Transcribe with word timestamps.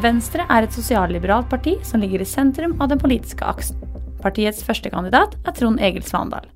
Venstre 0.00 0.46
er 0.48 0.64
et 0.64 0.72
sosialliberalt 0.72 1.50
parti 1.50 1.74
som 1.84 2.00
ligger 2.00 2.22
i 2.22 2.28
sentrum 2.28 2.78
av 2.80 2.88
den 2.88 3.00
politiske 3.00 3.44
aksen. 3.44 3.76
Partiets 4.22 4.62
førstekandidat 4.64 5.34
er 5.44 5.54
Trond 5.56 5.80
Egil 5.80 6.04
Svandal. 6.06 6.46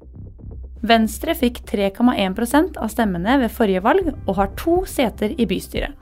Venstre 0.85 1.35
fikk 1.36 1.61
3,1% 1.68 2.79
av 2.80 2.93
stemmene 2.93 3.36
ved 3.43 3.53
forrige 3.53 3.82
valg 3.85 4.09
og 4.14 4.35
har 4.39 4.53
to 4.61 4.79
seter 4.89 5.35
i 5.36 5.46
bystyret. 5.49 5.93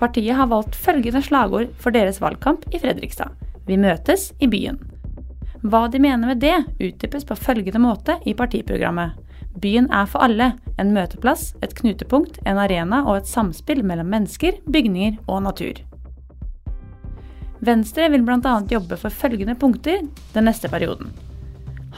Partiet 0.00 0.34
har 0.34 0.48
valgt 0.50 0.78
følgende 0.78 1.22
slagord 1.22 1.70
for 1.78 1.94
deres 1.94 2.18
valgkamp 2.22 2.64
i 2.74 2.80
Fredrikstad. 2.82 3.36
Vi 3.68 3.78
møtes 3.78 4.30
i 4.42 4.48
byen. 4.50 4.80
Hva 5.62 5.84
de 5.92 6.00
mener 6.02 6.32
med 6.32 6.40
det, 6.42 6.56
utdypes 6.80 7.28
på 7.28 7.36
følgende 7.38 7.82
måte 7.82 8.16
i 8.26 8.34
partiprogrammet. 8.34 9.18
Byen 9.60 9.90
er 9.92 10.08
for 10.10 10.24
alle, 10.24 10.54
en 10.80 10.94
møteplass, 10.96 11.52
et 11.62 11.76
knutepunkt, 11.76 12.40
en 12.48 12.58
arena 12.58 13.04
og 13.04 13.20
et 13.20 13.30
samspill 13.30 13.84
mellom 13.84 14.10
mennesker, 14.10 14.58
bygninger 14.66 15.20
og 15.28 15.44
natur. 15.46 15.84
Venstre 17.60 18.08
vil 18.08 18.22
bl.a. 18.24 18.54
jobbe 18.70 18.96
for 18.96 19.12
følgende 19.12 19.54
punkter 19.60 20.00
den 20.32 20.46
neste 20.48 20.70
perioden. 20.72 21.10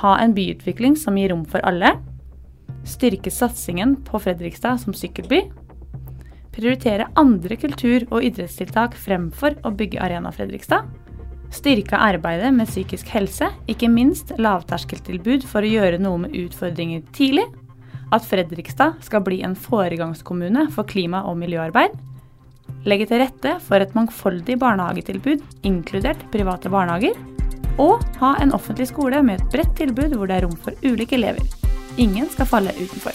Ha 0.02 0.16
en 0.18 0.34
byutvikling 0.34 0.96
som 0.98 1.18
gir 1.18 1.30
rom 1.30 1.44
for 1.46 1.62
alle. 1.68 1.94
Styrke 2.88 3.30
satsingen 3.30 3.94
på 4.08 4.18
Fredrikstad 4.24 4.80
som 4.82 4.96
sykkelby. 4.96 5.44
Prioritere 6.52 7.06
andre 7.16 7.56
kultur- 7.56 8.08
og 8.10 8.26
idrettstiltak 8.26 8.98
fremfor 8.98 9.54
å 9.62 9.70
bygge 9.70 10.02
Arena 10.02 10.32
Fredrikstad. 10.34 10.90
Styrke 11.52 11.98
arbeidet 12.00 12.50
med 12.56 12.66
psykisk 12.66 13.12
helse, 13.12 13.50
ikke 13.68 13.90
minst 13.92 14.32
lavterskeltilbud 14.40 15.44
for 15.46 15.62
å 15.62 15.72
gjøre 15.76 16.00
noe 16.00 16.24
med 16.24 16.34
utfordringer 16.42 17.04
tidlig. 17.14 17.44
At 18.12 18.26
Fredrikstad 18.28 18.98
skal 19.04 19.22
bli 19.24 19.42
en 19.46 19.54
foregangskommune 19.56 20.66
for 20.72 20.88
klima- 20.88 21.22
og 21.28 21.38
miljøarbeid. 21.40 21.94
Legge 22.82 23.06
til 23.06 23.20
rette 23.22 23.50
for 23.62 23.78
et 23.78 23.92
mangfoldig 23.94 24.56
barnehagetilbud, 24.58 25.42
inkludert 25.62 26.24
private 26.34 26.70
barnehager. 26.72 27.14
Og 27.78 28.02
ha 28.18 28.32
en 28.42 28.50
offentlig 28.56 28.88
skole 28.90 29.20
med 29.22 29.38
et 29.38 29.52
bredt 29.54 29.76
tilbud 29.78 30.16
hvor 30.18 30.26
det 30.26 30.40
er 30.40 30.46
rom 30.48 30.56
for 30.64 30.74
ulike 30.82 31.14
elever. 31.14 31.46
Ingen 32.02 32.26
skal 32.34 32.50
falle 32.50 32.74
utenfor. 32.74 33.14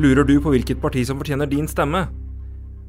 Lurer 0.00 0.24
du 0.24 0.38
på 0.40 0.54
hvilket 0.54 0.78
parti 0.80 1.02
som 1.04 1.18
fortjener 1.18 1.50
din 1.50 1.66
stemme? 1.68 2.06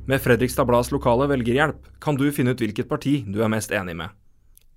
Med 0.05 0.21
Fredrikstad 0.21 0.69
Blads 0.69 0.93
lokale 0.93 1.25
velgerhjelp 1.33 1.89
kan 1.99 2.13
du 2.15 2.29
finne 2.31 2.53
ut 2.53 2.61
hvilket 2.61 2.87
parti 2.87 3.23
du 3.25 3.41
er 3.41 3.49
mest 3.49 3.73
enig 3.73 3.97
med. 3.97 4.13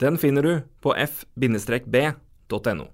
Den 0.01 0.17
finner 0.19 0.43
du 0.43 0.55
på 0.81 0.97
Totenu. 2.49 2.87